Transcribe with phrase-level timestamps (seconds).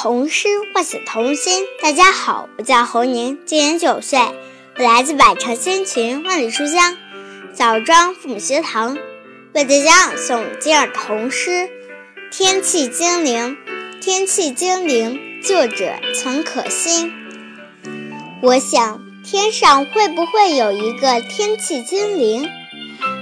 [0.00, 1.64] 童诗唤醒童心。
[1.82, 4.20] 大家好，我叫侯宁，今年九岁，
[4.76, 6.96] 我来自百城千群万里书香
[7.52, 8.96] 枣庄父母学堂，
[9.54, 11.50] 为大家朗诵今日童诗
[12.30, 13.56] 《天气精灵》。
[14.00, 17.12] 天气精灵，作者陈可辛。
[18.40, 22.48] 我想，天上会不会有一个天气精灵？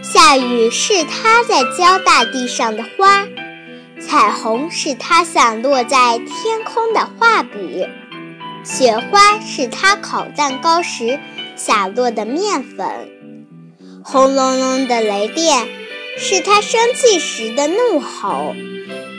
[0.03, 3.27] 下雨是它在浇大地上的花。
[4.01, 7.89] 彩虹是它散落在天空的画笔，
[8.63, 11.19] 雪花是它烤蛋糕时
[11.57, 13.11] 洒落的面粉，
[14.05, 15.67] 轰隆隆的雷电
[16.19, 18.55] 是它生气时的怒吼。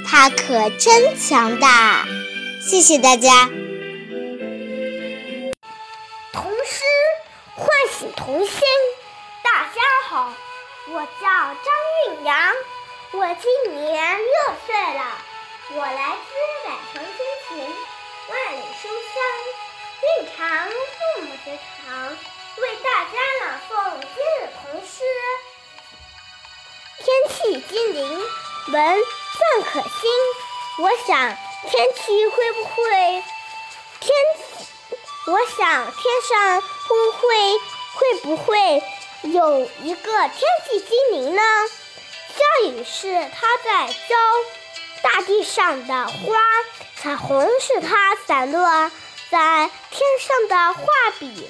[0.06, 2.06] 它可真强大！
[2.62, 3.50] 谢谢大家。
[6.32, 6.84] 童诗
[7.56, 8.60] 唤醒童心。
[9.44, 10.34] 大家好，
[10.94, 12.38] 我叫张韵阳。
[13.14, 15.02] 我今年六岁了，
[15.76, 17.16] 我来自百城千
[17.48, 17.58] 群，
[18.28, 19.24] 万里书香，
[20.04, 20.38] 蕴藏
[20.68, 22.18] 父母学堂，
[22.58, 25.06] 为大家朗诵今日童诗
[27.06, 28.20] 《天气精灵》
[28.74, 29.00] 文
[29.40, 29.90] 范可欣。
[30.80, 31.38] 我想
[31.70, 33.24] 天气会不会
[34.02, 34.14] 天？
[35.28, 36.66] 我想天上会
[37.06, 37.58] 不会
[37.96, 38.84] 会不会
[39.32, 41.42] 有一个天气精灵呢？
[42.38, 44.16] 下雨是它在浇
[45.02, 46.38] 大地上的花，
[46.96, 48.92] 彩虹是它散落
[49.30, 50.86] 在天上的画
[51.20, 51.50] 笔，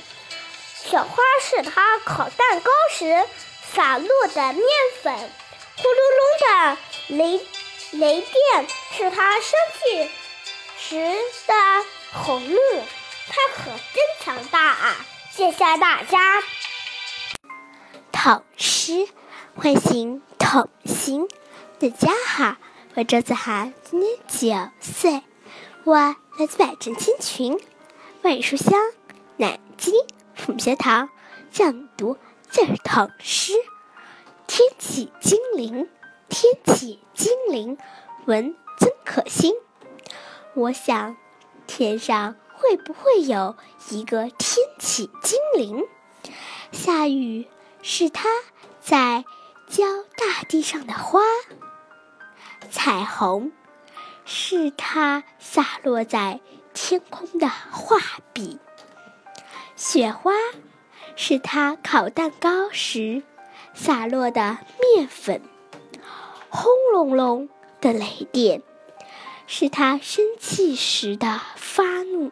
[0.84, 3.26] 雪花是它烤蛋糕时
[3.74, 4.64] 洒落的面
[5.04, 5.14] 粉，
[5.78, 7.46] 呼噜噜的雷
[7.92, 10.10] 雷电是它生气
[10.80, 10.96] 时
[11.48, 11.54] 的
[12.14, 12.58] 吼怒，
[13.30, 14.96] 它可真强大啊！
[15.32, 16.44] 谢谢大家。
[18.12, 19.08] 唐 诗
[19.58, 20.22] 唤醒。
[20.38, 21.28] 童心，
[21.80, 22.56] 大家好，
[22.94, 25.24] 我周子涵，今年九岁，
[25.84, 27.60] 我来自百城千群，
[28.22, 28.80] 万里书香，
[29.36, 29.94] 南京
[30.36, 31.10] 父母学堂，
[31.52, 32.18] 讲读
[32.50, 33.54] 今日童诗。
[34.46, 35.90] 天启精灵，
[36.30, 37.78] 天启精灵，
[38.26, 39.54] 文曾可欣。
[40.54, 41.18] 我想，
[41.66, 43.56] 天上会不会有
[43.90, 45.84] 一个天启精灵？
[46.72, 47.48] 下雨
[47.82, 48.30] 是他
[48.80, 49.26] 在。
[49.68, 49.84] 浇
[50.16, 51.20] 大地上的花，
[52.72, 53.52] 彩虹
[54.26, 56.40] 是它洒落在
[56.74, 57.98] 天空的画
[58.34, 58.60] 笔；
[59.76, 60.32] 雪花
[61.16, 63.24] 是它烤蛋糕时
[63.74, 64.58] 洒落的
[64.96, 65.42] 面粉；
[66.50, 67.50] 轰隆隆
[67.82, 68.64] 的雷电
[69.48, 72.32] 是它生气时的发怒。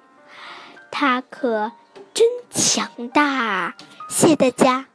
[0.90, 1.74] 它可
[2.14, 3.76] 真强大！
[4.10, 4.86] 谢谢大家。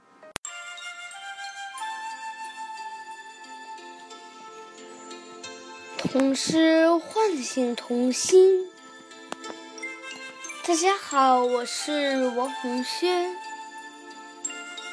[6.12, 8.68] 童诗唤醒童心。
[10.66, 13.36] 大家好，我是王红轩，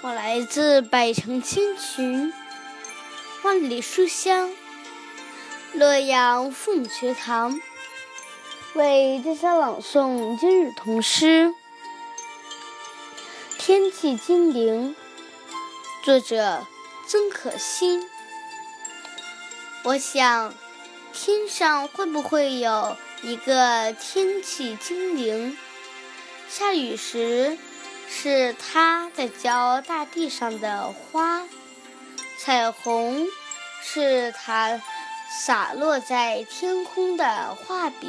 [0.03, 2.31] 我来自百城千群，
[3.41, 4.51] 万里书香，
[5.73, 7.59] 洛阳凤学堂，
[8.75, 11.47] 为大家朗诵今日童诗
[13.57, 14.95] 《天气精灵》，
[16.05, 16.67] 作者
[17.07, 18.07] 曾可欣。
[19.84, 20.53] 我想。
[21.19, 25.57] 天上会不会有一个天气精灵？
[26.47, 27.57] 下雨时，
[28.07, 31.47] 是它在浇大地上的花；
[32.38, 33.28] 彩虹
[33.81, 34.79] 是它
[35.28, 38.07] 洒落在天空的画笔；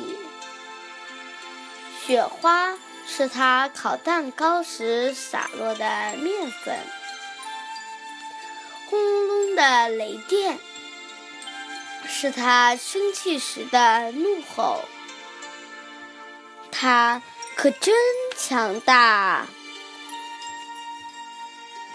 [2.06, 6.76] 雪花是它烤蛋糕时洒落的面粉；
[8.90, 10.58] 轰隆隆的雷电。
[12.10, 14.80] 是他生气时的怒吼，
[16.72, 17.22] 他
[17.54, 17.94] 可真
[18.36, 19.46] 强大！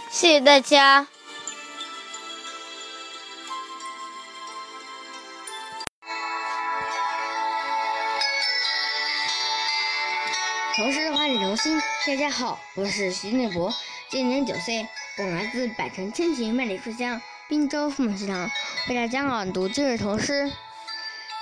[0.09, 1.07] 谢谢大家。
[10.75, 13.73] 童诗花里童心，大家好，我是徐内博，
[14.09, 14.87] 今年九岁，
[15.17, 17.21] 我来自百城千群万里书香
[17.53, 18.49] 滨州父母学堂。
[18.89, 20.45] 为大家朗读今日童诗《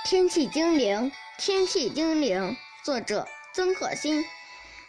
[0.04, 1.10] 天气精灵》。
[1.38, 4.22] 天气精灵，作者曾可欣。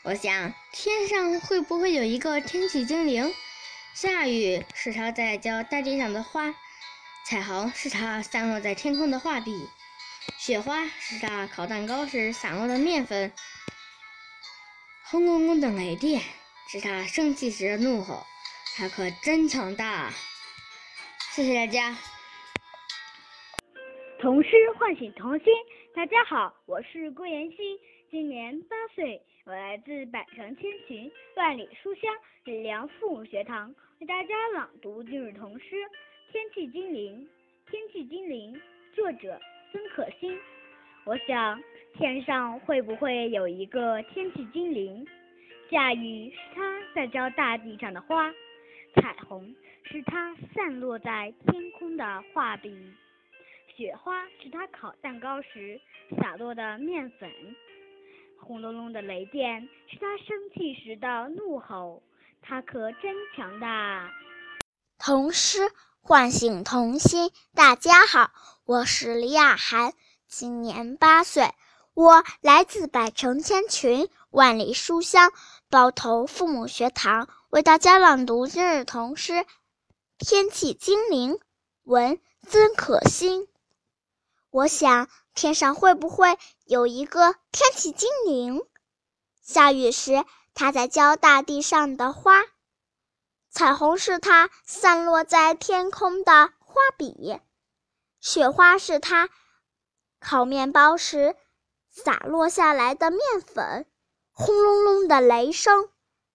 [0.02, 3.34] 我想，天上会不会有一个天气精灵？
[3.94, 6.54] 下雨是它在浇大地上的花，
[7.26, 9.70] 彩虹是它散落在天空的画笔，
[10.38, 13.32] 雪花是它烤蛋糕时散落的面粉，
[15.06, 16.22] 轰隆隆的雷电
[16.70, 18.28] 是它生气时的怒吼。
[18.76, 20.12] 它可真强大！
[21.36, 21.98] 谢谢大家。
[24.20, 25.52] 童诗唤醒童心。
[25.96, 27.58] 大家好，我是顾妍希，
[28.12, 32.14] 今年八岁，我来自百城千群、万里书香
[32.44, 35.76] 李良父母学堂，为大家朗读今日童诗
[36.32, 37.28] 《天气精灵》。
[37.72, 38.62] 天气精灵，
[38.96, 39.40] 作者
[39.72, 40.38] 曾可欣。
[41.04, 41.60] 我想，
[41.98, 45.04] 天上会不会有一个天气精灵？
[45.72, 48.32] 下雨是它在浇大地上的花，
[48.94, 52.04] 彩虹是它散落在天空的
[52.34, 52.70] 画笔。
[53.76, 55.80] 雪花是它烤蛋糕时
[56.18, 57.30] 洒落的面粉，
[58.40, 62.02] 轰隆隆的雷电是它生气时的怒吼，
[62.42, 64.10] 它可真强大！
[64.98, 65.60] 童诗
[66.02, 67.32] 唤醒童心。
[67.54, 68.32] 大家好，
[68.66, 69.94] 我是李雅涵，
[70.28, 71.44] 今年八岁，
[71.94, 75.32] 我来自百城千群、万里书香
[75.70, 79.34] 包头父母学堂，为大家朗读今日童诗
[80.26, 81.34] 《天气精灵》，
[81.84, 82.18] 文
[82.48, 83.50] 曾可欣。
[84.52, 88.62] 我想，天上会不会有一个天气精灵？
[89.42, 90.24] 下雨时，
[90.54, 92.36] 它在浇大地上的花；
[93.50, 97.42] 彩虹是它散落在天空的花笔；
[98.22, 99.30] 雪花是它
[100.22, 101.36] 烤面包时
[101.90, 103.84] 洒落下来的面粉；
[104.32, 105.90] 轰隆隆的雷声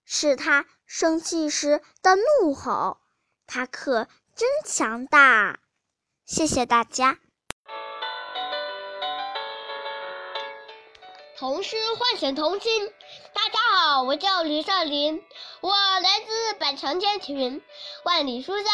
[0.05, 2.99] 是它生气时的怒吼。
[3.51, 5.57] 他可真强大！
[6.23, 7.17] 谢谢大家。
[11.35, 12.93] 童诗唤醒童心。
[13.33, 15.23] 大家好，我叫李少林，
[15.61, 17.63] 我来自百城千群、
[18.03, 18.71] 万里书香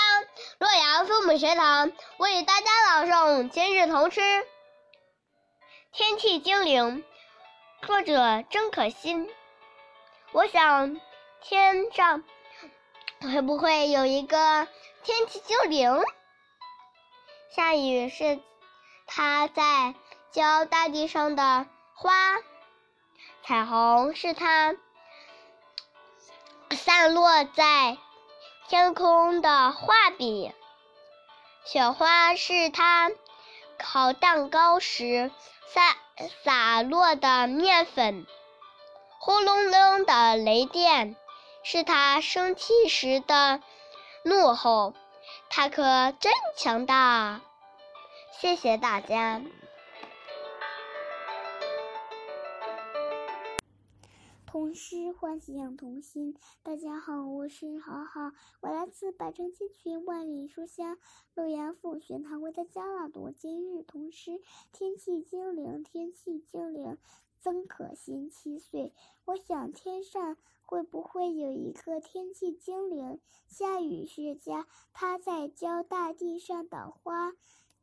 [0.58, 4.20] 洛阳父母学堂，为大家朗诵今日童诗
[5.94, 7.02] 《天气精灵》，
[7.88, 9.30] 作者曾可欣。
[10.34, 11.00] 我想，
[11.40, 12.24] 天上
[13.32, 14.68] 会不会有一个
[15.04, 16.04] 天气精灵？
[17.56, 18.40] 下雨是
[19.08, 19.96] 它在
[20.32, 22.14] 浇大地上的花。
[23.44, 24.76] 彩虹是它
[26.72, 27.98] 散落在
[28.68, 30.52] 天空的画笔，
[31.64, 33.12] 雪花是它
[33.78, 35.32] 烤蛋糕时
[35.68, 35.96] 撒
[36.44, 38.26] 洒落的面粉，
[39.20, 41.16] 轰隆隆的雷电
[41.68, 43.60] 是他生气时的
[44.24, 44.94] 怒吼，
[45.50, 47.42] 他可真强大！
[48.40, 49.42] 谢谢大家。
[54.46, 56.38] 童诗唤醒童心。
[56.62, 58.32] 大家好，我是好好，
[58.62, 61.00] 我来自百城千群、万里书香
[61.34, 64.30] 洛阳父学堂，为大家朗读今日童诗
[64.72, 65.84] 《天气精灵》。
[65.84, 67.00] 天气精灵，
[67.40, 68.94] 曾可欣七岁。
[69.26, 73.20] 我想，天上会不会有一个天气精灵？
[73.48, 77.32] 下雨是家，它在浇大地上的花；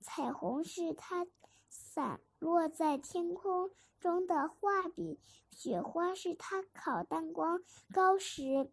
[0.01, 1.27] 彩虹是它
[1.69, 3.71] 散落在天空。
[3.99, 5.21] 中的画笔，
[5.53, 7.61] 雪花是它烤蛋糕
[7.95, 8.69] 糕时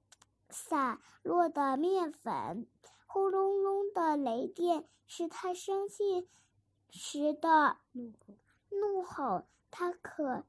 [0.50, 2.68] 洒落的面粉，
[3.06, 6.28] 轰隆隆的雷电是它生气
[6.90, 7.78] 时的
[8.72, 10.44] 怒吼，它可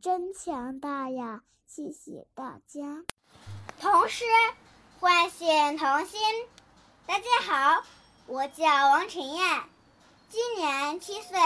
[0.00, 1.42] 真强大呀！
[1.66, 3.04] 谢谢大家。
[3.80, 4.24] 童诗
[5.00, 6.20] 唤醒童心。
[7.06, 7.84] 大家好，
[8.26, 9.62] 我叫王晨燕，
[10.28, 11.38] 今年七岁，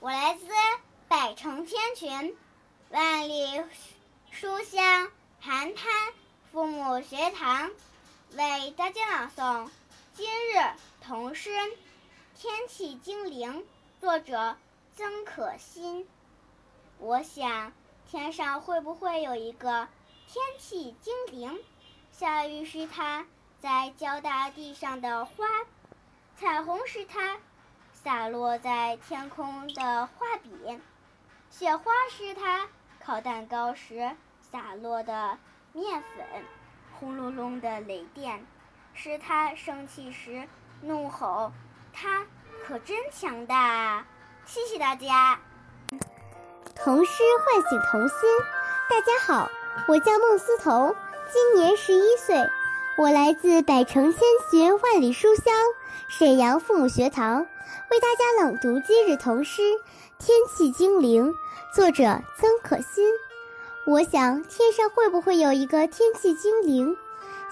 [0.00, 0.46] 我来自。
[1.08, 2.36] 百城千群，
[2.90, 3.64] 万里
[4.30, 5.90] 书香寒滩
[6.52, 7.70] 父母学堂
[8.34, 9.70] 为大家朗诵
[10.14, 10.58] 今日
[11.00, 11.48] 童诗
[12.36, 13.62] 《天气精灵》，
[14.02, 14.58] 作者
[14.96, 16.06] 曾可欣。
[16.98, 17.72] 我想，
[18.06, 19.88] 天上会不会有一个
[20.26, 21.58] 天气精灵？
[22.10, 23.26] 下雨是它
[23.60, 25.46] 在浇大地上的花，
[26.36, 27.38] 彩虹是它
[27.92, 30.80] 洒落在天空的画笔。
[31.50, 32.68] 雪花是它
[33.00, 35.38] 烤蛋糕时洒落的
[35.72, 36.26] 面粉，
[36.98, 38.44] 轰隆隆的雷电
[38.92, 40.48] 是它生气时
[40.82, 41.52] 怒吼，
[41.92, 42.26] 它
[42.66, 44.04] 可真强大！
[44.44, 45.38] 谢谢大家。
[46.74, 48.18] 童诗唤醒童心。
[48.88, 49.50] 大家好，
[49.86, 50.94] 我叫孟思彤，
[51.32, 52.36] 今年十一岁，
[52.96, 54.20] 我来自百城千
[54.50, 55.54] 寻万里书香
[56.08, 57.46] 沈阳父母学堂，
[57.90, 59.62] 为大家朗读今日童诗。
[60.18, 61.32] 天气精灵，
[61.72, 62.02] 作者
[62.36, 63.08] 曾可欣。
[63.86, 66.96] 我想，天上会不会有一个天气精灵？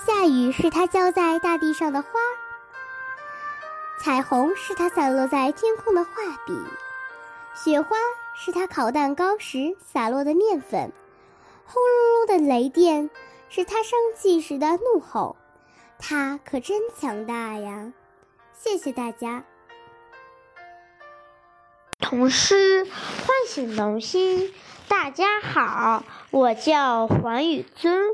[0.04, 2.08] 下雨是它浇在大地上的花，
[4.00, 6.10] 彩虹是它散落在天空的画
[6.44, 6.58] 笔，
[7.54, 7.96] 雪花
[8.38, 10.92] 是他烤蛋糕时洒落的面粉，
[11.64, 13.08] 轰隆隆的雷电
[13.48, 15.36] 是他生气时的怒吼。
[15.98, 17.94] 他可真强大呀！
[18.52, 19.44] 谢谢大家。
[21.98, 24.52] 童诗唤醒童心。
[24.86, 28.04] 大家好，我叫黄宇尊，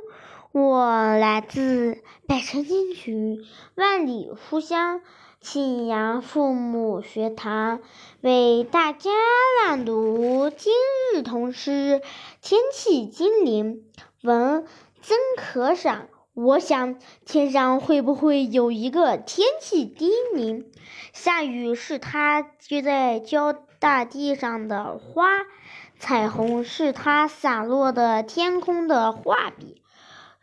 [0.53, 3.41] 我来自百城金曲、
[3.75, 5.01] 万里书香
[5.41, 7.81] 庆阳父母学堂，
[8.21, 9.11] 为大家
[9.65, 10.75] 朗读今
[11.15, 12.03] 日童诗
[12.43, 13.77] 《天气精灵》。
[14.21, 14.67] 文
[15.01, 16.09] 曾可赏。
[16.35, 20.71] 我想，天上会不会有一个天气精灵？
[21.15, 25.29] 下雨是它就在浇大地上的花，
[25.99, 29.82] 彩虹是它洒落的天空的画笔，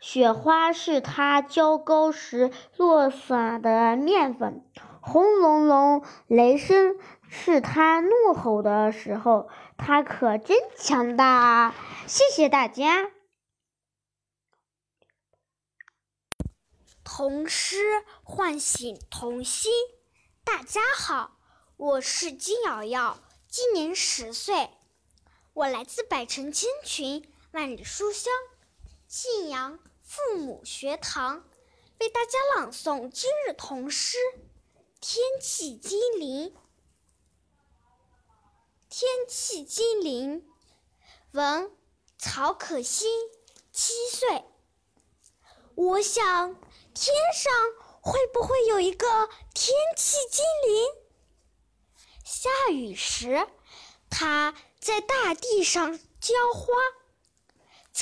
[0.00, 4.64] 雪花是它浇糕时落洒的面粉，
[5.02, 6.96] 轰隆隆雷声
[7.28, 11.74] 是它怒吼的时候，它可真强大啊！
[12.06, 13.10] 谢谢大家。
[17.04, 17.76] 童诗
[18.22, 19.70] 唤醒童心。
[20.42, 21.36] 大家好，
[21.76, 24.70] 我是金瑶瑶，今年十岁，
[25.52, 28.32] 我来自百城千群、万里书香
[29.06, 29.78] 信阳
[30.12, 31.48] 父母学堂，
[32.00, 34.18] 为大家朗诵今日童诗
[35.00, 36.48] 《天气精灵》。
[38.88, 40.44] 天气精灵，
[41.30, 41.70] 文
[42.18, 43.08] 曹可欣，
[43.70, 44.44] 七岁。
[45.76, 46.60] 我想。
[46.92, 47.52] 天上
[48.00, 49.06] 会不会有一个
[49.54, 50.88] 天气精灵？
[52.24, 53.46] 下雨时，
[54.10, 56.74] 它在大地上浇花；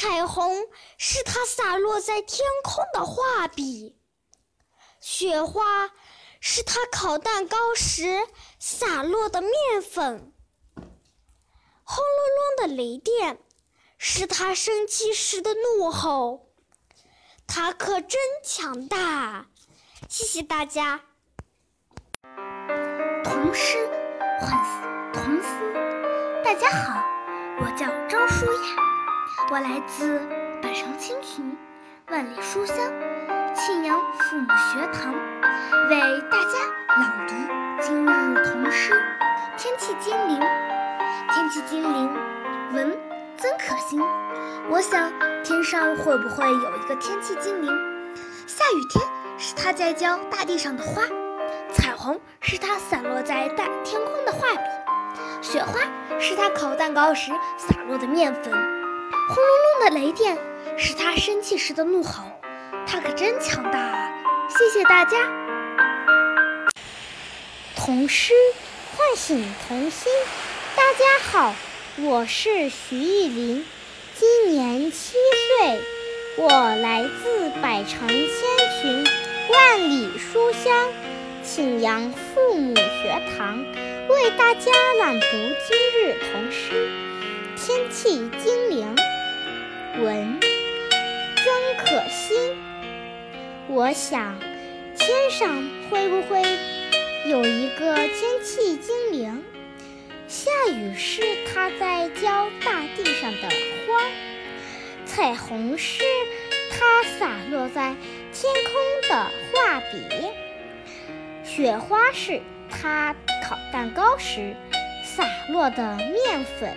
[0.00, 3.96] 彩虹是它洒落在天空的画笔；
[5.00, 5.90] 雪花
[6.38, 8.24] 是它烤蛋糕时
[8.60, 9.50] 洒落的面
[9.82, 10.32] 粉；
[11.82, 13.40] 轰隆隆的雷电
[13.98, 16.48] 是它生气时的怒吼。
[17.48, 19.48] 他可真强大！
[20.08, 21.00] 谢谢大家。
[23.24, 23.84] 童诗
[24.38, 25.50] 唤醒童心。
[26.44, 27.02] 大家好，
[27.58, 28.87] 我叫张舒雅，
[29.46, 30.20] 我来自
[30.60, 31.56] 百城千群、
[32.10, 32.76] 万里书香
[33.54, 35.14] 庆阳父母学堂，
[35.88, 36.58] 为大家
[36.98, 37.34] 朗读
[37.80, 38.92] 今日童诗
[39.56, 40.38] 《天气精灵》。
[41.32, 42.10] 天气精灵，
[42.74, 42.98] 文
[43.38, 44.02] 曾可欣。
[44.68, 45.10] 我想，
[45.42, 47.70] 天上会不会有一个天气精灵？
[48.46, 49.02] 下雨天
[49.38, 51.02] 是它在浇大地上的花，
[51.72, 54.62] 彩虹是它洒落在大天空的画笔，
[55.40, 55.78] 雪花
[56.18, 58.52] 是它烤蛋糕时洒落的面粉，
[59.28, 60.38] 轰隆隆的雷电
[60.78, 62.24] 是他生气时的怒吼。
[62.86, 64.10] 他可真强大啊！
[64.48, 65.18] 谢谢大家。
[67.76, 68.32] 童诗
[68.96, 70.10] 唤醒童心。
[70.74, 71.54] 大家好，
[71.98, 73.66] 我是徐艺林。
[74.14, 75.18] 今年七
[75.60, 75.78] 岁，
[76.38, 79.06] 我来自百城千群、
[79.50, 80.88] 万里书香
[81.44, 83.62] 庆阳父母学堂，
[84.08, 85.26] 为大家朗读
[85.68, 86.88] 今日童诗
[87.66, 88.96] 《天气精灵》。
[90.02, 92.56] 文曾可欣。
[93.68, 94.38] 我想，
[94.96, 96.40] 天上会不会
[97.28, 99.42] 有一个天气精灵？
[100.28, 103.48] 下雨时，它在浇大地上的
[103.86, 104.04] 花；
[105.04, 106.04] 彩虹是
[106.70, 107.94] 它洒落在
[108.32, 110.28] 天空的画笔；
[111.44, 112.40] 雪花是
[112.70, 113.16] 它
[113.48, 114.54] 烤蛋糕时
[115.04, 116.70] 洒落的面粉；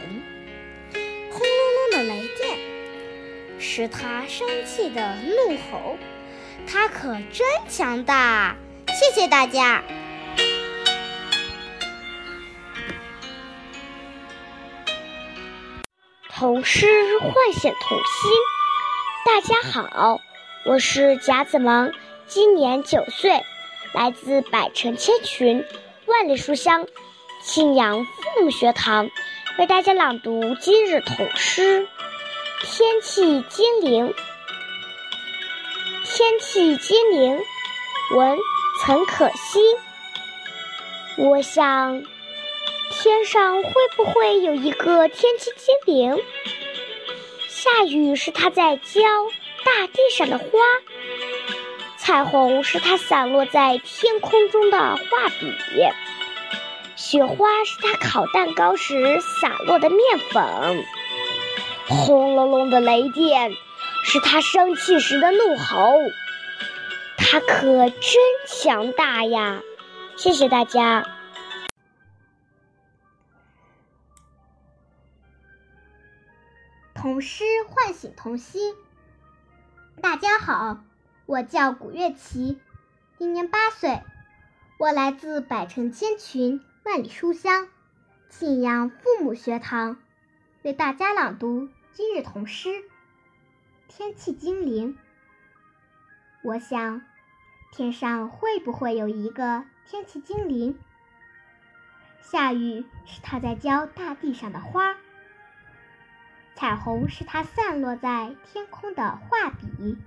[1.29, 2.57] 轰隆隆的雷电
[3.61, 5.95] 使他生气的怒吼。
[6.67, 8.55] 他可真强大！
[8.87, 9.83] 谢谢大家。
[16.33, 16.87] 童诗
[17.19, 18.31] 唤醒童心。
[19.23, 20.19] 大家好，
[20.65, 21.93] 我是贾子萌，
[22.25, 23.43] 今年九岁，
[23.93, 25.63] 来自百城千群、
[26.07, 26.87] 万里书香
[27.43, 29.09] 庆阳父母学堂，
[29.59, 31.81] 为大家朗读今日童诗
[32.63, 34.07] 《天气精灵》。
[36.03, 37.39] 天气精灵，
[38.11, 38.37] 文
[38.81, 39.77] 曾可欣。
[41.17, 42.03] 我想。
[42.91, 46.23] 天上会不会有一个天气精灵？
[47.47, 49.01] 下雨是它在浇
[49.63, 50.45] 大地上的花，
[51.97, 55.51] 彩虹是它洒落在天空中的画笔，
[56.95, 59.99] 雪花是它烤蛋糕时洒落的面
[60.29, 60.85] 粉，
[61.91, 63.51] 轰隆隆的雷电
[64.05, 65.93] 是他生气时的怒吼。
[67.17, 68.01] 他可真
[68.47, 69.61] 强大呀！
[70.15, 71.05] 谢谢大家。
[76.95, 78.73] 童诗唤醒童心。
[80.01, 80.77] 大家好，
[81.25, 82.57] 我叫古月琪，
[83.17, 84.01] 今年八岁，
[84.79, 87.67] 我来自百城千群、万里书香
[88.29, 89.97] 庆阳父母学堂
[90.63, 92.69] 为大家朗读今日童诗
[93.89, 94.95] 《天气精灵》。
[96.41, 97.01] 我想，
[97.69, 100.79] 天上会不会有一个天气精灵？
[102.21, 104.95] 下雨是它在浇大地上的花，
[106.55, 109.97] 彩虹是它散落在天空的画笔，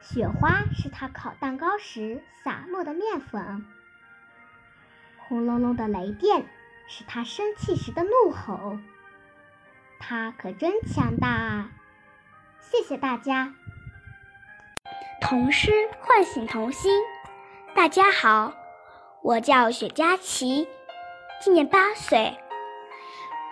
[0.00, 3.66] 雪花是它烤蛋糕时洒落的面粉，
[5.18, 6.46] 轰隆隆的雷电
[6.86, 8.78] 是它生气时的怒吼。
[9.98, 11.70] 它可真强大啊！
[12.60, 13.54] 谢谢大家。
[15.20, 15.70] 童诗
[16.00, 16.92] 唤醒童心。
[17.74, 18.52] 大家好，
[19.22, 20.68] 我叫雪佳琪，
[21.40, 22.36] 今年八岁，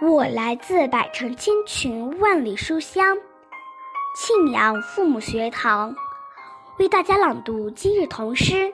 [0.01, 3.17] 我来自百城千群万里书香
[4.15, 5.97] 庆阳父母学堂，
[6.79, 8.55] 为大家朗读今日童诗《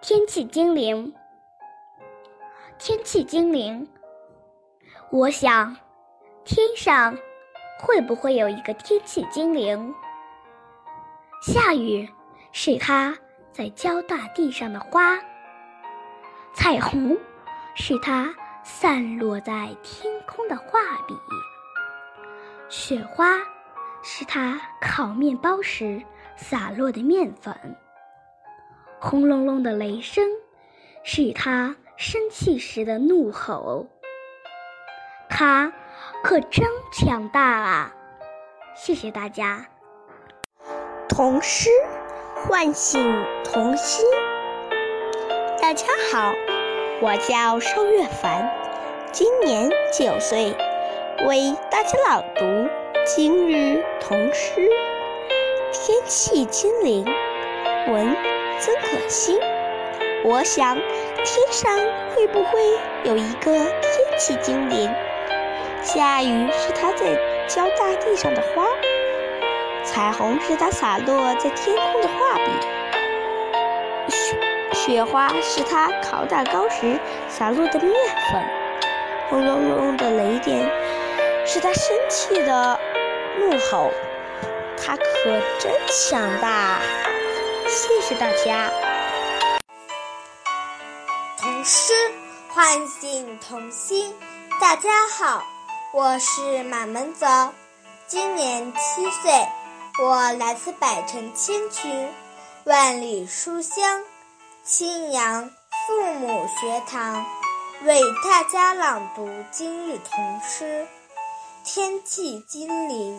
[0.00, 1.12] 天气精灵》。
[2.78, 3.88] 天气精灵，
[5.10, 5.76] 我想，
[6.48, 7.14] 天上
[7.78, 9.94] 会不会有一个天气精灵？
[11.42, 12.08] 下雨
[12.52, 13.14] 是它
[13.52, 15.18] 在浇大地上的花，
[16.54, 17.14] 彩虹
[17.74, 21.14] 是它散落在天空的画笔，
[22.70, 23.34] 雪花
[24.02, 26.02] 是它烤面包时
[26.34, 27.54] 洒落的面粉，
[28.98, 30.26] 轰隆隆的雷声
[31.04, 33.86] 是它生气时的怒吼。
[35.28, 35.70] 它
[36.22, 37.94] 可真强大啊！
[38.74, 39.66] 谢谢大家。
[41.08, 41.70] 童诗
[42.34, 44.06] 唤醒童心。
[45.60, 46.32] 大家好，
[47.00, 48.50] 我叫邵月凡，
[49.12, 50.54] 今年九岁，
[51.26, 52.44] 为大家朗读
[53.04, 54.60] 今日童诗
[55.72, 57.04] 《天气精灵》。
[57.92, 58.16] 文
[58.58, 59.38] 曾可欣。
[60.24, 61.78] 我想，天上
[62.14, 62.60] 会不会
[63.04, 64.90] 有一个天气精灵？
[65.82, 67.14] 下雨是它在
[67.46, 68.66] 浇大地上的花。
[69.84, 72.50] 彩虹是它洒落在天空的画笔，
[74.10, 74.36] 雪
[74.74, 77.94] 雪花是它烤蛋糕时洒落的面
[78.30, 78.42] 粉，
[79.30, 80.70] 轰隆隆的雷电
[81.46, 82.78] 是它生气的
[83.38, 83.90] 怒吼。
[84.76, 85.02] 它可
[85.58, 86.78] 真强大！
[87.66, 88.70] 谢谢大家。
[91.40, 91.92] 童诗
[92.48, 94.14] 唤醒童心。
[94.60, 95.44] 大家好，
[95.90, 97.26] 我是马门泽，
[98.06, 99.48] 今年七岁。
[100.02, 102.12] 我来自百城千群，
[102.64, 104.02] 万里书香，
[104.62, 105.48] 青阳
[105.86, 107.24] 父母学堂，
[107.84, 110.86] 为大家朗读今日童诗
[111.64, 113.18] 《天气精灵》。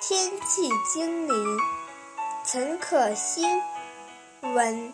[0.00, 1.60] 天气精灵，
[2.44, 3.60] 曾可欣。
[4.42, 4.92] 文，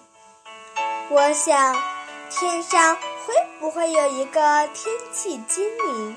[1.11, 1.77] 我想，
[2.31, 6.17] 天上会不会有一个天气精灵？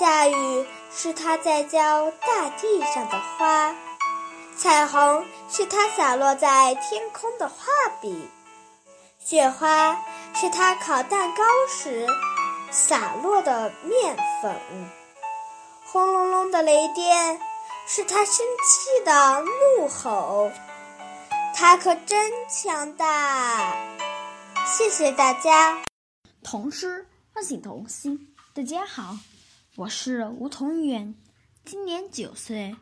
[0.00, 3.76] 下雨是它在浇大地上的花。
[4.56, 7.66] 彩虹是它洒落在天空的画
[8.00, 8.26] 笔，
[9.18, 10.02] 雪花
[10.34, 12.06] 是它烤蛋糕时
[12.70, 14.58] 洒落的面粉，
[15.84, 17.38] 轰隆隆的雷电
[17.86, 20.50] 是它生气的怒吼。
[21.54, 23.76] 它可真强大！
[24.64, 25.82] 谢谢大家。
[26.42, 28.34] 童诗唤醒童心。
[28.54, 29.14] 大家好，
[29.80, 31.14] 我是吴同远，
[31.64, 32.76] 今年九岁，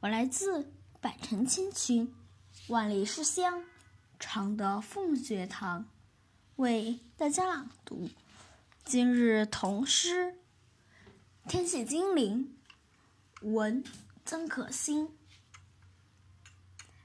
[0.00, 0.72] 我来自。
[0.98, 2.10] 百城千群，
[2.68, 3.62] 万里书香，
[4.18, 5.84] 常德凤学堂
[6.56, 8.08] 为大家朗读
[8.82, 10.32] 今日童诗
[11.50, 12.56] 《天气精灵》。
[13.50, 13.84] 文
[14.24, 15.10] 曾可欣。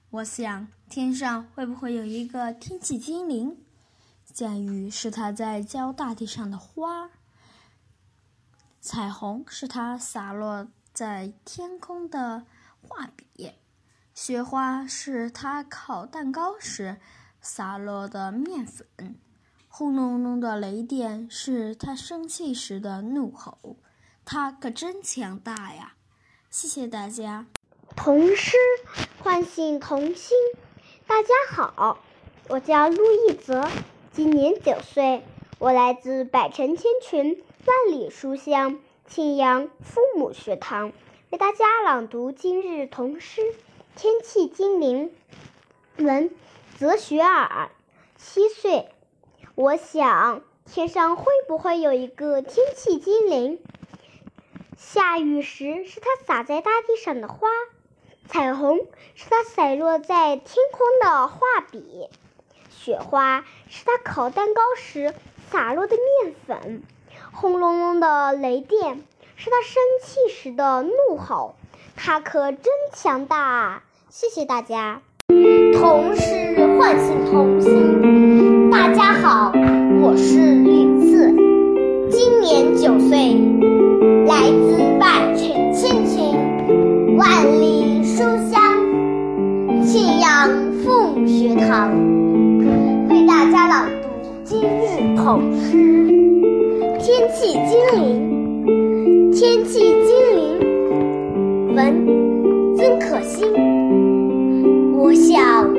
[0.09, 3.57] 我想，天上会不会有一个天气精灵？
[4.33, 7.09] 下雨是它在浇大地上的花，
[8.83, 12.47] 彩虹是它洒落在天空的
[12.81, 13.51] 画笔。
[14.15, 16.97] 雪花是它烤蛋糕时
[17.39, 18.87] 洒落的面粉，
[19.69, 23.77] 轰隆隆的雷电是它生气时的怒吼。
[24.25, 25.93] 它可真强大呀！
[26.49, 27.45] 谢谢大家。
[27.95, 28.57] 童诗
[29.19, 30.35] 唤醒童心。
[31.05, 31.99] 大家好，
[32.49, 32.97] 我叫陆
[33.29, 33.69] 一泽，
[34.11, 35.23] 今年九岁，
[35.59, 40.93] 我来自百城千群万里书香庆阳父母学堂，
[41.29, 43.53] 为大家朗读今日童诗。
[43.95, 45.13] 天气精灵，
[45.97, 46.31] 文
[46.79, 47.69] 泽雪尔，
[48.17, 48.89] 七岁。
[49.53, 53.59] 我想，天上会不会有一个天气精灵？
[54.75, 57.47] 下雨时是它洒在大地上的花，
[58.27, 58.79] 彩虹
[59.13, 62.09] 是它洒落在天空的画笔，
[62.71, 65.13] 雪花是它烤蛋糕时
[65.51, 66.81] 洒落的面粉，
[67.41, 68.99] 轰隆隆的雷电
[69.35, 71.55] 是他生气时的怒吼。
[71.95, 73.83] 他可真强大啊！
[74.11, 75.01] 谢谢大家。
[75.73, 78.69] 童诗唤醒童心。
[78.69, 79.51] 大家好，
[80.03, 81.29] 我是李四，
[82.11, 83.33] 今年九岁，
[84.27, 88.61] 来自百城千群，万里书香，
[89.83, 90.47] 庆阳
[90.83, 91.89] 父母学堂，
[93.09, 94.09] 为大家朗读
[94.43, 95.77] 今日童诗
[97.11, 98.65] 《天气精灵》。
[99.33, 102.07] 天气精灵，文
[102.77, 103.45] 曾可欣。
[104.95, 105.69] 我想，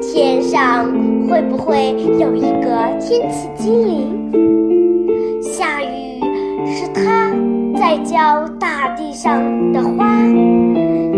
[0.00, 0.86] 天上
[1.28, 5.42] 会不会有一个天气精灵？
[5.42, 6.20] 下雨
[6.64, 7.32] 是它
[7.76, 10.06] 在浇大地上的花，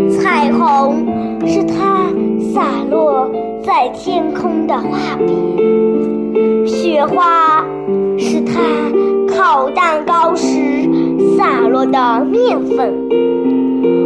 [0.09, 1.05] 彩虹
[1.45, 2.11] 是它
[2.51, 3.29] 洒落
[3.63, 7.63] 在天空的画笔，雪花
[8.17, 8.59] 是它
[9.43, 10.45] 烤蛋糕时
[11.35, 13.09] 洒落的面粉，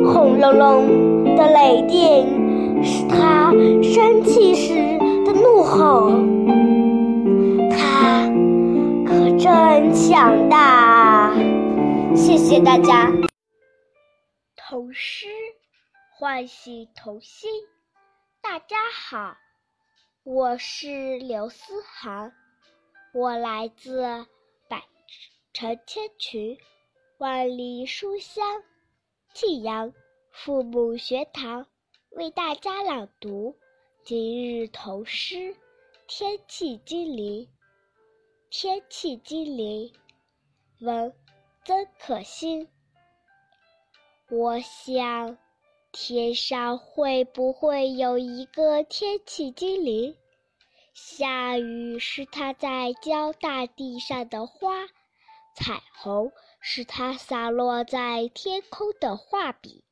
[0.05, 2.25] 轰隆隆的雷电。
[2.81, 3.51] 是他
[3.83, 6.09] 生气时的怒吼，
[7.69, 8.29] 他
[9.05, 11.33] 可真强大啊！
[12.15, 13.11] 谢谢大家。
[14.55, 15.27] 童诗
[16.17, 17.49] 唤醒童心。
[18.41, 19.35] 大家好，
[20.23, 22.31] 我是刘思涵，
[23.13, 24.01] 我来自
[25.55, 26.57] 成千群，
[27.17, 28.61] 万里书香
[29.33, 29.93] 庆阳
[30.29, 31.65] 父母学堂。
[32.09, 33.55] 为大家朗读
[34.03, 35.35] 今日童诗
[36.07, 37.45] 《天气精灵》。
[38.49, 39.93] 天气精灵，
[40.81, 41.13] 文
[41.63, 42.67] 曾可欣。
[44.29, 45.37] 我想，
[45.93, 50.17] 天上会不会有一个天气精灵？
[50.93, 54.85] 下雨是它在浇大地上的花，
[55.55, 59.83] 彩虹是它洒落在天空的画笔，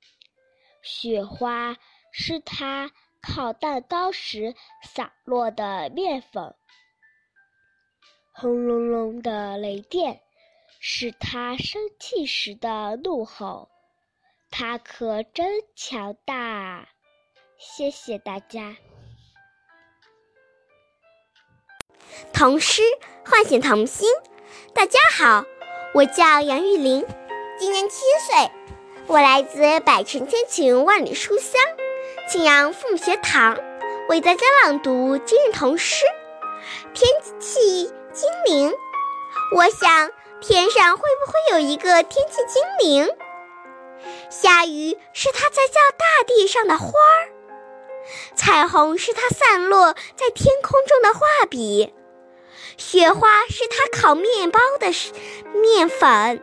[0.82, 1.78] 雪花。
[2.16, 2.92] 是他
[3.24, 6.54] 烤蛋糕时洒落的面粉，
[8.32, 10.22] 轰隆隆的雷电
[10.80, 13.68] 是他生气时的怒吼，
[14.52, 16.88] 他可真强大！
[17.58, 18.78] 谢谢大家。
[22.32, 22.84] 童诗
[23.26, 24.08] 唤醒童心。
[24.72, 25.44] 大家好，
[25.94, 27.06] 我叫杨玉玲，
[27.60, 28.50] 今年七岁，
[29.06, 31.62] 我来自百城千群万里书香。
[32.28, 33.60] 庆阳父母学堂
[34.10, 36.04] 为大家朗读今日童诗
[36.94, 38.72] 《天气精灵》。
[39.56, 40.10] 我想，
[40.42, 43.08] 天上会不会有一个天气精灵？
[44.32, 47.30] 下雨是它在叫大地上的花儿，
[48.36, 51.94] 彩虹是它散落在天空中的画笔，
[52.78, 54.88] 雪花是他烤面包的
[55.62, 56.42] 面粉，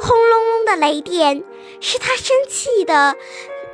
[0.00, 1.44] 轰隆隆的雷电
[1.80, 3.16] 是他生气的。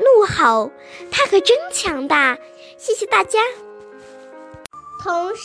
[0.01, 0.73] 怒吼，
[1.13, 2.39] 他可真强大！
[2.79, 3.39] 谢谢大家。
[5.03, 5.43] 童诗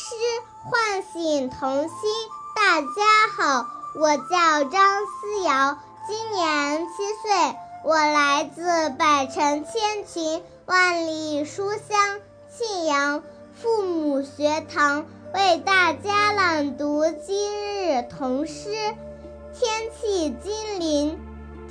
[0.65, 1.89] 唤醒童心。
[2.55, 5.77] 大家好，我叫张思瑶，
[6.07, 12.19] 今年七岁，我来自百城千群，万里书香
[12.57, 13.21] 庆阳
[13.61, 18.69] 父母学堂，为大家朗读今日童诗
[19.53, 21.19] 《天气精灵》。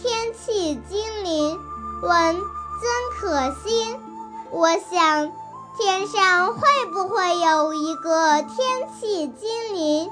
[0.03, 1.59] 天气精灵，
[2.03, 2.37] 文。
[2.79, 3.99] 曾可欣，
[4.51, 5.33] 我想，
[5.79, 6.61] 天上会
[6.92, 10.11] 不会有一个天气精灵？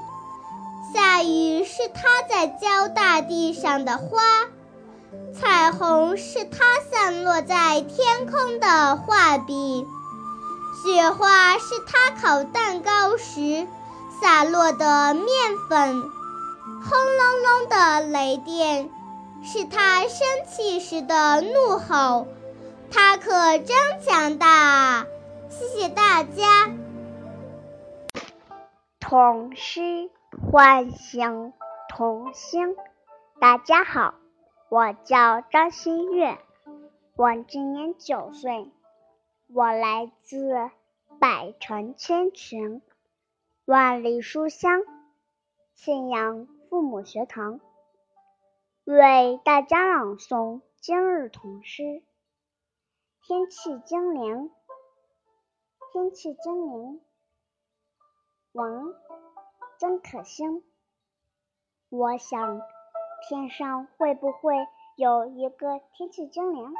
[0.91, 4.23] 下雨是它在浇大地上的花，
[5.39, 9.85] 彩虹是它散落在天空的画笔，
[10.85, 13.67] 雪花是他烤蛋糕时
[14.21, 15.25] 洒落的面
[15.67, 18.91] 粉，轰隆隆的雷电
[19.43, 22.27] 是他生气时的怒吼。
[22.91, 25.07] 他可真强大啊！
[25.49, 26.69] 谢谢大家。
[28.99, 30.11] 童诗
[30.51, 31.51] 幻想
[31.89, 32.75] 童心。
[33.39, 34.13] 大家好，
[34.69, 36.37] 我叫张馨月，
[37.15, 38.69] 我今年九岁，
[39.47, 40.71] 我来自
[41.19, 42.81] 百城千群，
[43.65, 44.81] 万里书香
[45.75, 47.61] 信阳父母学堂，
[48.85, 52.01] 为大家朗诵今日童诗。
[53.21, 54.51] 天气精灵，
[55.93, 57.01] 天气精灵，
[58.51, 58.95] 王
[59.77, 60.63] 曾可欣。
[61.89, 62.61] 我想，
[63.29, 64.55] 天上会不会
[64.97, 66.73] 有一个天气精灵？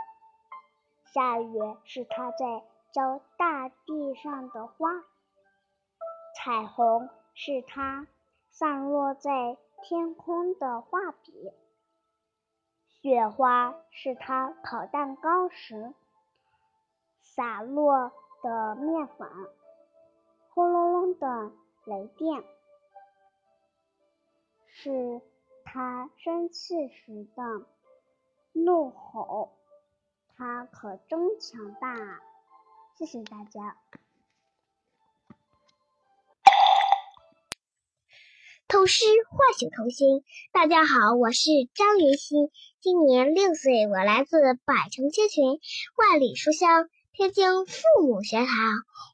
[1.16, 4.90] 下雨是它在浇大地上的花，
[6.36, 8.06] 彩虹是它
[8.50, 11.54] 散落在天空的画笔。
[13.02, 15.94] 雪花是他烤蛋糕时
[17.22, 18.12] 洒落
[18.44, 19.30] 的面粉。
[20.50, 21.54] 轰隆隆的
[21.86, 22.44] 雷电
[24.68, 25.22] 是
[25.64, 27.66] 他生气时的
[28.52, 29.54] 怒吼。
[30.38, 32.20] 他可真强大！
[32.98, 33.78] 谢谢大家。
[38.68, 40.26] 童诗唤醒童心。
[40.52, 42.36] 大家好，我是张云熙，
[42.82, 45.62] 今年六岁，我来自百城千群，
[45.96, 48.48] 万里书香天津父母学堂，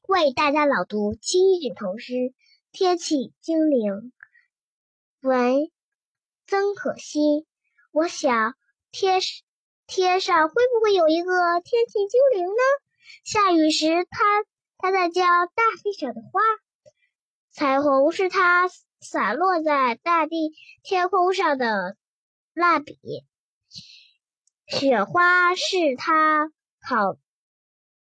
[0.08, 2.14] 为大家朗读今日童诗
[2.72, 3.94] 《天气精灵》。
[5.22, 5.70] 文
[6.48, 7.46] 曾可欣。
[7.92, 8.56] 我想
[8.92, 9.22] 天
[9.92, 12.62] 天上会不会有一个天气精灵呢？
[13.26, 14.24] 下雨时，它
[14.78, 16.40] 它在浇大地上的花，
[17.52, 18.70] 彩虹是它
[19.02, 21.98] 洒落在大地天空上的
[22.54, 22.96] 蜡笔，
[24.66, 27.18] 雪花是它烤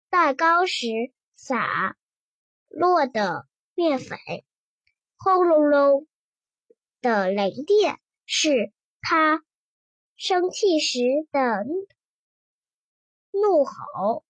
[0.08, 0.88] 蛋糕时
[1.34, 1.94] 洒
[2.68, 4.18] 落的面粉，
[5.18, 6.06] 轰隆隆
[7.02, 9.42] 的雷电是它。
[10.18, 10.98] 生气时
[11.30, 11.66] 的
[13.32, 14.24] 怒吼，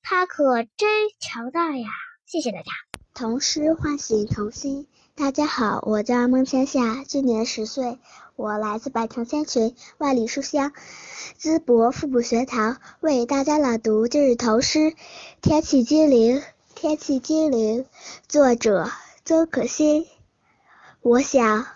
[0.00, 1.88] 他可真强大呀！
[2.24, 2.70] 谢谢大家。
[3.14, 4.86] 童诗唤醒童心。
[5.16, 7.98] 大家好，我叫孟千夏，今年十岁，
[8.36, 10.72] 我来自百城千群，万里书香
[11.36, 14.78] 淄博父母学堂，为大家朗读今日童诗
[15.42, 16.38] 《天气精灵》。
[16.76, 17.86] 天气精灵，
[18.28, 18.88] 作者
[19.24, 20.06] 曾可欣。
[21.00, 21.73] 我想。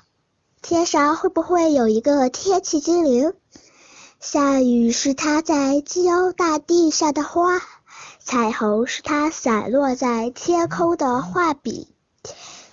[0.61, 3.33] 天上会不会有一个天气精灵？
[4.21, 7.61] 下雨是它在浇大地上的花，
[8.18, 11.88] 彩虹是它散落在天空的画笔，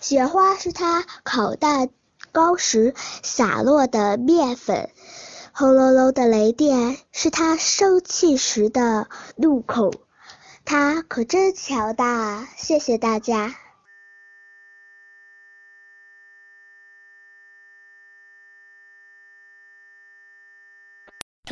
[0.01, 1.89] 雪花是它烤蛋
[2.31, 4.89] 糕时洒落的面粉，
[5.53, 9.93] 轰隆隆的雷电是它生气时的怒吼。
[10.65, 12.47] 它可真强大！
[12.57, 13.55] 谢谢大家。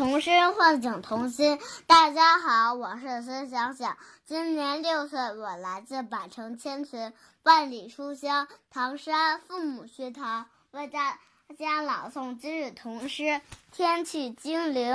[0.04, 1.58] 童诗唤醒童心。
[1.88, 7.14] 大家好，我是孙想想，今年六岁，我来自百城千群，
[7.44, 11.20] 万里书香唐山父母学堂，为大
[11.58, 13.24] 家朗诵今日童诗
[13.72, 14.94] 《天气精灵》，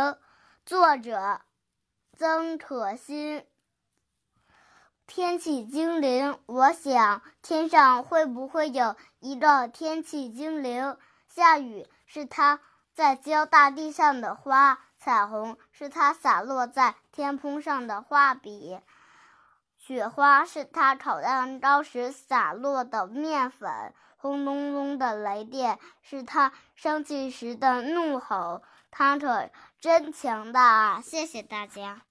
[0.66, 1.40] 作者
[2.18, 3.46] 曾可欣。
[5.06, 10.98] 天气精灵，我想天上会不会有一个天气精灵？
[11.34, 12.60] 下雨是它
[12.92, 14.80] 在浇大地上的花。
[14.98, 18.80] 彩虹是它洒落在天空上的画笔，
[19.76, 28.62] 雪花是它烤蛋糕时洒落的面粉，轰隆隆的雷电是它生气时的怒吼。
[28.90, 31.00] 它可真强大啊！
[31.00, 32.02] 谢谢大家。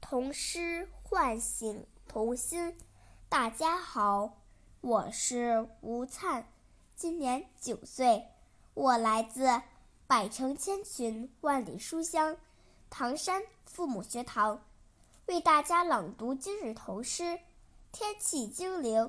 [0.00, 2.76] 童诗唤醒童心。
[3.28, 4.42] 大家好，
[4.80, 6.46] 我是吴灿。
[7.04, 8.30] 今年九岁，
[8.72, 9.60] 我来自
[10.06, 12.38] 百城千群，万里书香
[12.88, 14.64] 唐山父母学堂，
[15.26, 17.22] 为大家朗读今日童诗
[17.92, 19.02] 《天气精灵》。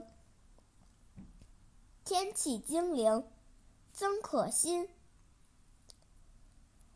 [2.04, 3.26] 天气精灵，
[3.94, 4.90] 曾可欣。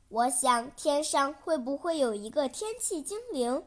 [0.10, 3.66] 我想天上会不会有一个天气精灵？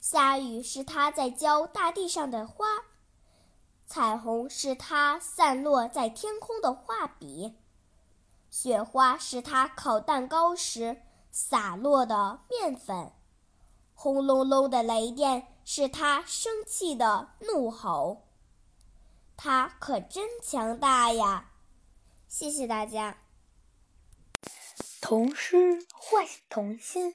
[0.00, 2.66] 下雨是它在浇大地上的花。
[3.88, 7.56] 彩虹是它散落在天空的画笔，
[8.50, 13.10] 雪花是它烤蛋糕时洒落的面粉，
[13.94, 18.28] 轰隆隆的雷电是它生气的怒吼。
[19.38, 21.52] 它可真强大呀！
[22.28, 23.22] 谢谢大家。
[25.00, 27.14] 童诗唤醒童心。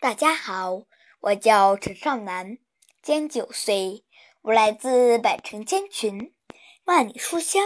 [0.00, 0.82] 大家好，
[1.20, 2.58] 我叫陈少南，
[3.00, 4.04] 今年九岁。
[4.42, 6.32] 我来自百城千群，
[6.84, 7.62] 万里书香，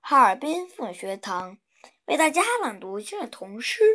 [0.00, 1.58] 哈尔滨父母学堂，
[2.06, 3.82] 为大家朗读今日童诗《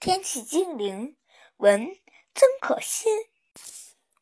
[0.00, 1.10] 天气精灵》。
[1.58, 1.86] 文
[2.34, 3.12] 曾可欣。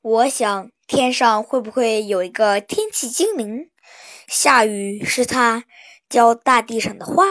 [0.03, 3.71] 我想，天上会不会有一个天气精灵？
[4.29, 5.65] 下雨是它
[6.11, 7.25] 浇大地上的花，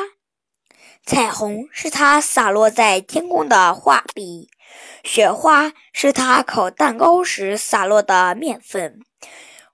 [1.06, 4.50] 彩虹是它洒落在天空的画笔，
[5.04, 9.00] 雪花是它烤蛋糕时洒落的面粉。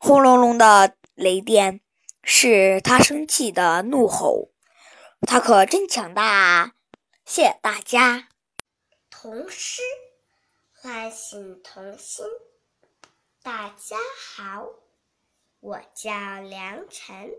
[0.03, 1.79] 轰隆隆的雷电
[2.23, 4.49] 是他生气的怒吼，
[5.27, 6.73] 他可真强大啊！
[7.23, 8.27] 谢谢大家。
[9.11, 9.83] 童诗
[10.73, 12.25] 唤醒童心。
[13.43, 14.69] 大家好，
[15.59, 16.11] 我叫
[16.41, 17.35] 梁晨，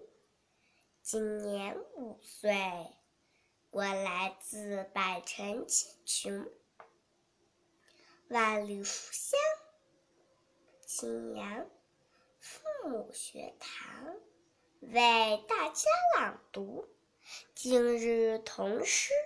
[1.03, 2.57] 今年五岁，
[3.71, 6.49] 我来自百城千群，
[8.29, 9.37] 万里书香，
[10.87, 11.67] 青阳
[12.43, 14.17] 父母学堂
[14.81, 16.89] 为大家朗读
[17.55, 19.13] 今日童诗《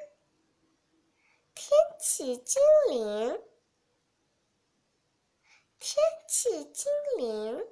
[1.54, 3.30] 天气精灵》。
[5.78, 5.96] 天
[6.28, 7.66] 气精灵，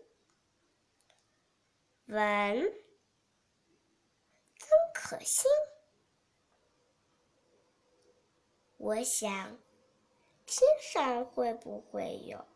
[2.07, 2.73] 文
[4.59, 5.51] 曾可欣。
[8.79, 9.59] 我想，
[10.47, 12.47] 天上会不会有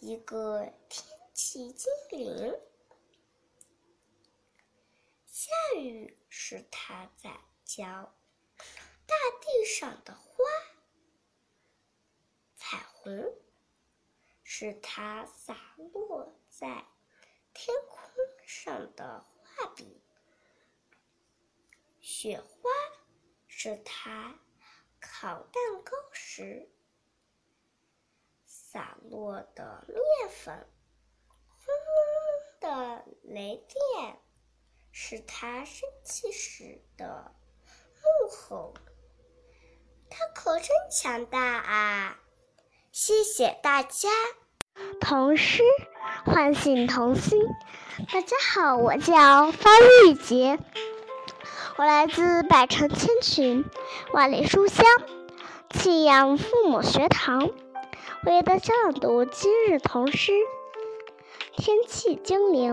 [0.00, 2.60] 一个天气精灵？
[5.24, 7.30] 下雨时，它在
[7.64, 7.86] 浇
[9.06, 10.44] 大地上的花，
[12.56, 13.32] 彩虹。
[14.42, 16.84] 是它洒落在
[17.54, 18.10] 天空
[18.44, 20.02] 上的画笔，
[22.00, 22.68] 雪花
[23.46, 24.40] 是它
[24.98, 26.68] 烤蛋糕时
[28.44, 30.66] 洒落的面粉，
[31.68, 34.16] 轰隆隆的雷电
[34.90, 37.32] 是他生气时的
[38.00, 38.72] 怒吼。
[40.08, 42.18] 他可真强大啊！
[42.90, 44.08] 谢谢大家。
[44.98, 45.62] 童诗
[46.24, 47.38] 唤醒童心。
[48.10, 49.74] 大家好，我叫方
[50.06, 50.58] 玉洁，
[51.76, 53.64] 我来自百城千群，
[54.14, 54.86] 万里书香，
[55.70, 57.50] 庆阳父母学堂，
[58.24, 60.32] 为大家朗读今日童诗
[61.58, 62.72] 《天气精灵》。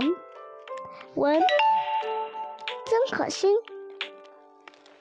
[1.16, 1.42] 文
[2.86, 3.58] 曾可欣。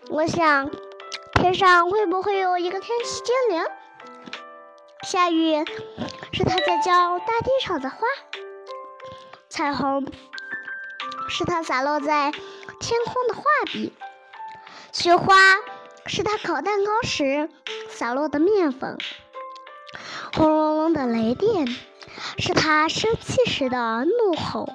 [0.09, 0.70] 我想，
[1.35, 3.66] 天上会不会有一个天气精灵？
[5.07, 5.66] 下雨
[6.33, 7.99] 是它在浇大地上的花，
[9.51, 10.11] 彩虹
[11.29, 12.33] 是它洒落在
[12.81, 13.92] 天空的画笔，
[14.92, 15.35] 雪花
[16.07, 17.51] 是它烤蛋糕时
[17.90, 18.97] 洒落的面粉，
[20.35, 21.66] 轰隆隆的雷电
[22.38, 24.69] 是他生气时的怒吼。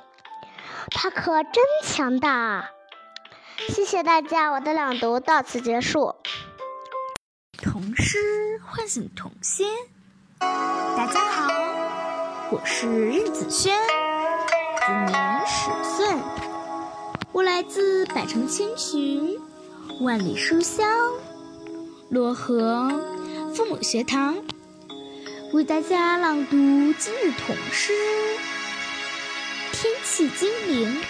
[0.91, 2.69] 他可真强大！
[3.69, 6.15] 谢谢大家，我的朗读到此结束。
[7.61, 8.17] 童诗
[8.65, 9.67] 唤醒童心。
[10.39, 11.47] 大家好，
[12.51, 13.77] 我是任子轩，
[14.87, 16.07] 今年十岁，
[17.31, 19.37] 我来自百城千群，
[20.01, 20.89] 万里书香，
[22.11, 22.89] 漯河
[23.53, 24.37] 父母学堂，
[25.51, 26.57] 为大家朗读
[26.93, 27.91] 今日童诗
[29.71, 31.01] 《天气精灵》。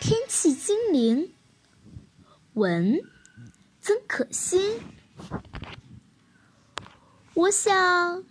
[0.00, 1.34] 天气精灵，
[2.54, 2.98] 文
[3.82, 4.80] 曾可欣。
[7.34, 8.24] 我想，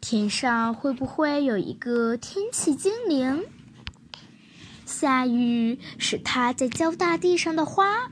[0.00, 3.46] 天上会不会有一个天气精灵？
[4.84, 8.10] 下雨是它在浇大地上的花，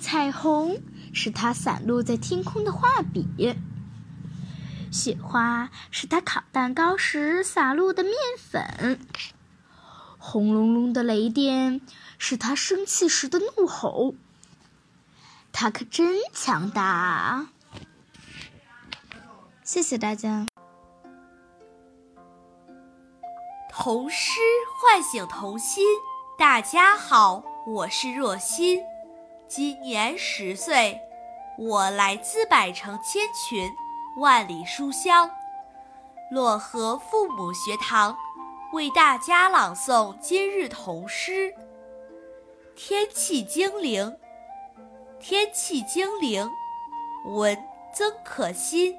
[0.00, 0.80] 彩虹
[1.12, 3.26] 是它散落在天空的画笔，
[4.90, 8.98] 雪花是他烤蛋糕时洒落的面粉，
[10.18, 11.80] 轰隆隆的雷电
[12.18, 14.14] 是他生气时的怒吼。
[15.52, 17.46] 他可真强大！
[19.62, 20.46] 谢谢大家。
[23.68, 24.40] 童诗
[24.80, 25.84] 唤醒童心。
[26.38, 28.80] 大家好，我是若欣，
[29.46, 30.98] 今年十岁，
[31.58, 33.70] 我来自百城千群，
[34.16, 35.30] 万里书香，
[36.32, 38.16] 漯河父母学堂，
[38.72, 41.52] 为大家朗诵今日童诗
[42.74, 44.10] 《天气精灵》。
[45.20, 46.50] 天气精灵，
[47.26, 47.56] 文
[47.94, 48.96] 曾可欣。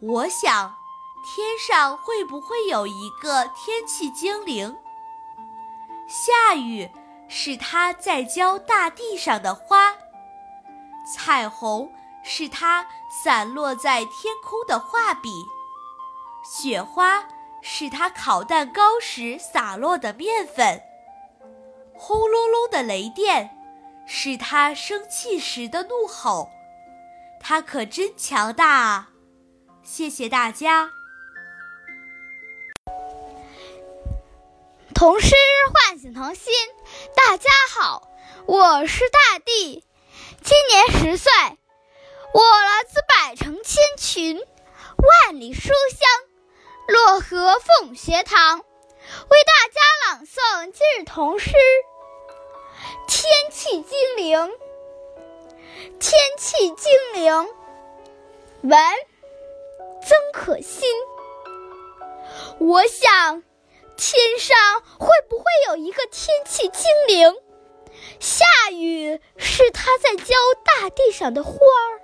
[0.00, 0.76] 我想，
[1.24, 4.76] 天上会不会有一个天气精灵？
[6.06, 6.88] 下雨
[7.26, 9.94] 是它在浇大地上的花，
[11.16, 11.90] 彩虹
[12.22, 15.44] 是它散落在天空的画笔，
[16.44, 17.26] 雪花
[17.60, 20.80] 是它烤蛋糕时洒落的面粉，
[21.92, 23.50] 轰隆隆的雷电
[24.06, 26.48] 是它生气时的怒吼。
[27.40, 29.10] 它可真强大啊！
[29.82, 30.92] 谢谢大家。
[34.94, 35.34] 童诗
[35.72, 36.52] 唤醒童心。
[37.16, 38.08] 大家好，
[38.46, 39.84] 我是大地，
[40.42, 41.32] 今年十岁，
[42.32, 44.40] 我来自百城千群，
[45.26, 46.08] 万里书香，
[46.86, 51.50] 漯河凤学堂，为大家朗诵今日童诗
[53.08, 54.38] 《天气精灵》。
[55.98, 57.32] 天气精灵，
[58.62, 58.78] 文。
[60.02, 60.88] 曾可欣。
[62.60, 63.42] 我想，
[63.96, 64.56] 天上
[65.00, 67.34] 会不会有一个天气精灵？
[68.20, 72.00] 下雨是它在浇大地上的花儿，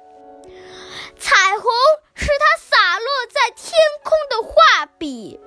[1.19, 1.71] 彩虹
[2.15, 5.41] 是它洒落在天空的画笔，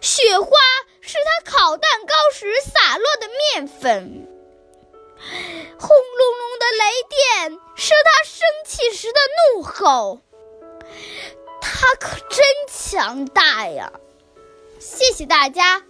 [0.00, 0.50] 雪花
[1.00, 4.28] 是它烤蛋糕时洒落的面粉，
[5.78, 9.20] 轰隆隆的雷电是它生气时的
[9.54, 10.20] 怒吼。
[11.60, 13.92] 它可真强大呀！
[14.78, 15.82] 谢谢大家。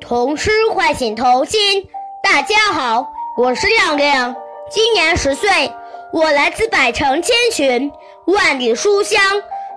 [0.00, 1.88] 童诗唤醒童心。
[2.22, 4.34] 大家好，我是亮亮，
[4.70, 5.72] 今年十岁，
[6.12, 7.92] 我来自百城千群，
[8.26, 9.20] 万里书香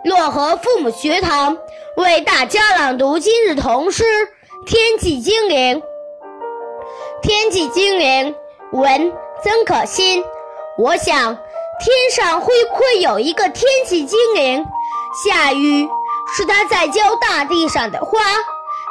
[0.05, 1.57] 漯河父母学堂，
[1.97, 4.03] 为大家朗读今日童诗
[4.65, 5.81] 《天气精灵》。
[7.21, 8.35] 天气精灵，
[8.71, 9.11] 文
[9.43, 10.23] 曾可欣。
[10.77, 11.37] 我想。
[11.81, 14.65] 天上会不会有一个天气精灵？
[15.23, 15.87] 下雨
[16.35, 18.19] 是它在浇大地上的花，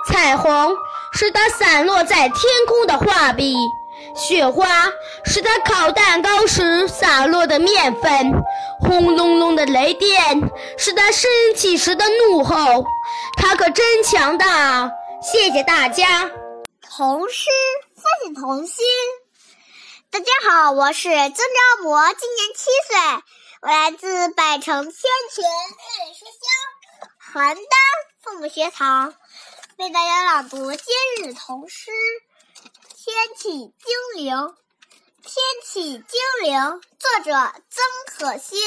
[0.06, 0.74] 彩虹
[1.12, 3.54] 是它散落在天空的画笔，
[4.18, 4.66] 雪花
[5.24, 8.32] 是它烤蛋糕时洒落的面粉，
[8.80, 10.10] 轰隆隆的雷电
[10.76, 12.84] 是它升起时的怒吼。
[13.36, 14.90] 它可真强大！
[15.22, 16.28] 谢谢大家。
[16.82, 17.44] 童诗
[17.94, 18.84] 唤醒童心。
[20.10, 23.22] 大家好，我是曾昭博，今年七岁，
[23.62, 24.92] 我来自百城千
[25.32, 27.60] 泉万里书香邯郸
[28.24, 29.14] 父母学堂，
[29.76, 30.84] 为大家朗读今
[31.22, 31.90] 日童诗
[33.08, 33.72] 《天气精
[34.16, 34.34] 灵》。
[35.22, 35.34] 天
[35.64, 36.60] 气精灵，
[36.98, 37.32] 作者
[37.70, 38.60] 曾可欣。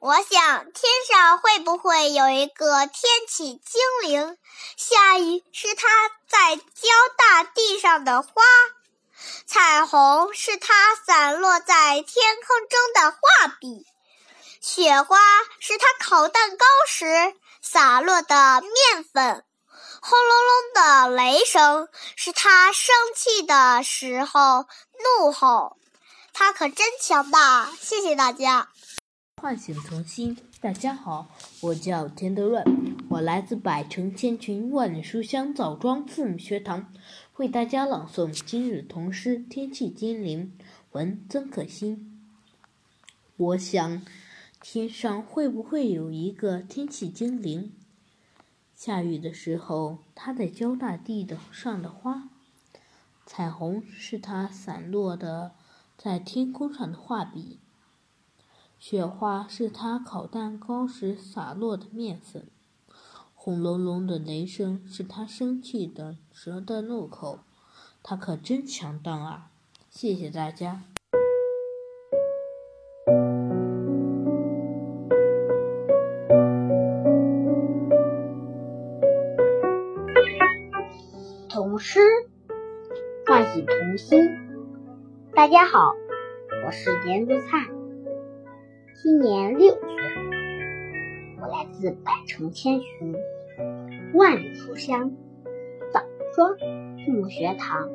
[0.00, 4.36] 我想，天上会不会有一个天气精灵？
[4.76, 5.86] 下雨是它
[6.28, 6.62] 在浇
[7.16, 8.32] 大地上的花。
[9.46, 13.86] 彩虹是它散落在天空中的画笔，
[14.60, 15.16] 雪花
[15.60, 17.06] 是它烤蛋糕时
[17.62, 19.44] 洒落的面粉，
[20.06, 24.66] 轰隆隆的雷声是他生气的时候
[25.22, 25.78] 怒吼。
[26.34, 27.70] 他可真强大！
[27.80, 28.68] 谢谢大家。
[29.40, 31.28] 唤醒童心，大家好，
[31.62, 32.62] 我叫田德润，
[33.08, 36.92] 我来自百城千群万里书香枣庄父母学堂。
[37.36, 40.54] 为大家朗诵今日童诗《天气精灵》，
[40.90, 42.20] 文曾可欣。
[43.38, 44.02] 我想，
[44.60, 47.72] 天上会不会有一个天气精灵？
[48.74, 52.28] 下雨的时候，它在浇大地的上的花。
[53.26, 55.52] 彩虹是它散落的
[55.96, 57.58] 在天空上的画笔。
[58.78, 62.46] 雪花是它烤蛋糕时洒落的面粉。
[63.34, 67.40] 轰隆隆的雷声是他生气的蛇的怒口，
[68.02, 69.50] 他可真强大啊！
[69.90, 70.93] 谢谢大家。
[83.94, 84.28] 童心。
[85.36, 85.94] 大家好，
[86.66, 87.64] 我是田如灿，
[89.00, 89.80] 今年六岁，
[91.40, 93.14] 我来自百城千寻。
[94.14, 95.12] 万里书香，
[95.92, 96.00] 枣
[96.34, 96.56] 庄
[97.06, 97.88] 父母学堂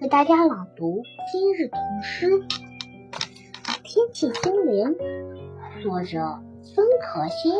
[0.00, 2.30] 为大家朗读今日童诗
[3.84, 4.96] 《天气精灵》，
[5.82, 7.52] 作者孙可欣。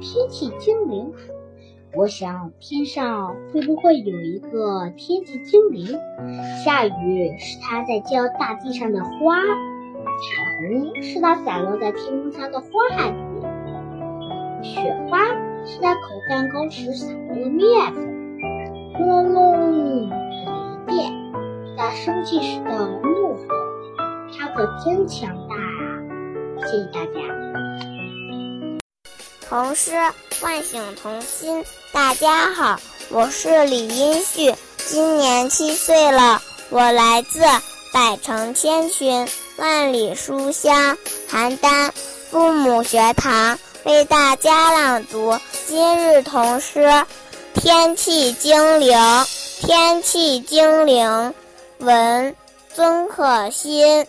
[0.00, 1.12] 天气精灵，
[1.96, 5.86] 我想天上会不会有一个天气精灵？
[6.64, 12.68] 下雨是它在浇大地上的花，彩虹是它散落在天空上的花
[14.62, 15.18] 笔，雪花。
[15.66, 18.04] 是在烤蛋糕时撒落的面粉，
[18.98, 20.10] 轰隆隆雷
[20.86, 21.10] 电，
[21.64, 23.40] 是他生气时的怒吼，
[24.36, 26.66] 他可真强大啊！
[26.66, 27.63] 谢谢大家。
[29.54, 29.92] 童诗
[30.40, 32.76] 唤醒童心，大家好，
[33.08, 37.38] 我是李英旭，今年七岁了，我来自
[37.92, 40.98] 百城千群万里书香
[41.30, 41.92] 邯郸
[42.32, 45.38] 父母学堂，为大家朗读。
[45.68, 46.80] 今日童诗
[47.54, 48.98] 《天气精灵》，
[49.60, 51.32] 天气精灵，
[51.78, 52.34] 文
[52.74, 54.04] 曾可欣。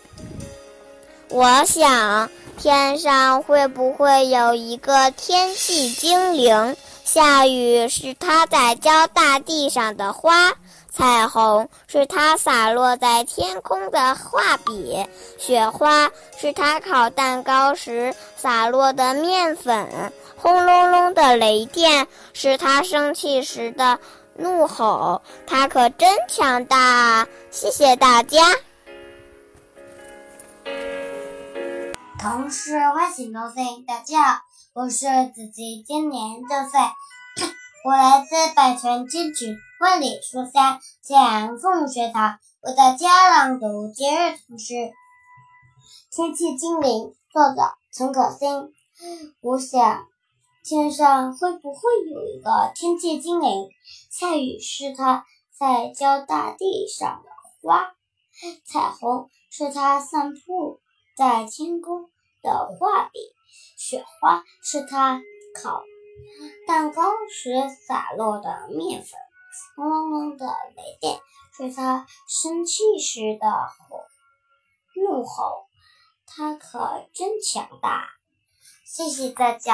[1.30, 6.76] 我想，天上会不会有一个天气精灵？
[7.04, 10.54] 下雨是它在浇大地上的花。
[10.92, 15.06] 彩虹是它洒落在天空的画笔，
[15.38, 24.00] 雪花是它烤蛋糕时洒落的面粉，轰隆隆的雷电是它生气时的
[24.38, 25.22] 怒吼。
[25.46, 27.28] 它可真强大啊！
[27.52, 28.56] 谢谢大家。
[32.28, 34.42] 童诗唤醒童心，大家好，
[34.74, 36.80] 我是子琪，今年六岁，
[37.86, 44.74] 我来自百泉千群，万里书香，咸阳父母学堂，为大家朗读今日童诗
[46.10, 48.74] 《天气精灵》，作者陈可辛。
[49.42, 50.08] 我想，
[50.64, 53.70] 天上会不会有一个天气精灵？
[54.10, 55.24] 下雨是它
[55.56, 57.30] 在浇大地上的
[57.62, 57.94] 花，
[58.66, 60.82] 彩虹是它散布
[61.16, 62.10] 在天空
[62.46, 63.20] 的画笔。
[63.76, 65.22] 雪花是他
[65.54, 65.84] 烤
[66.68, 67.54] 蛋糕时
[67.88, 69.20] 洒落的面粉，
[69.76, 71.20] 轰隆隆的雷电
[71.56, 74.06] 是他生气时的吼
[74.96, 75.68] 怒吼，
[76.26, 78.08] 他可真强大！
[78.86, 79.74] 谢谢大家。